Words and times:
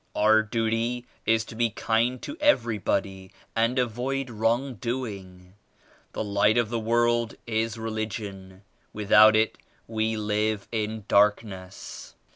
Our 0.15 0.41
duty 0.41 1.05
is 1.27 1.45
to 1.45 1.55
be 1.55 1.69
kind 1.69 2.19
to 2.23 2.35
every 2.39 2.79
body 2.79 3.29
and 3.55 3.77
avoid 3.77 4.31
wrong 4.31 4.73
doing. 4.73 5.53
The 6.13 6.23
Light 6.23 6.57
of 6.57 6.69
the 6.71 6.79
world 6.79 7.35
is 7.45 7.77
Religion; 7.77 8.63
without 8.93 9.35
it 9.35 9.59
we 9.85 10.17
live 10.17 10.67
in 10.71 11.05
dark 11.07 11.43
ness. 11.43 12.15